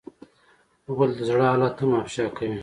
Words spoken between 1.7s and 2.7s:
هم افشا کوي.